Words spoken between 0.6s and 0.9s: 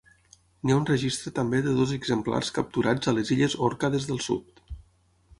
N'hi ha un